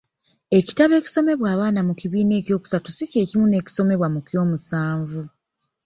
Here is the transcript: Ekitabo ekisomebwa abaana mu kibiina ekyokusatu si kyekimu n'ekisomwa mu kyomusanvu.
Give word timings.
Ekitabo 0.57 0.93
ekisomebwa 0.97 1.47
abaana 1.55 1.79
mu 1.87 1.93
kibiina 1.99 2.33
ekyokusatu 2.41 2.87
si 2.91 3.03
kyekimu 3.11 3.45
n'ekisomwa 3.47 4.07
mu 4.13 4.19
kyomusanvu. 4.27 5.21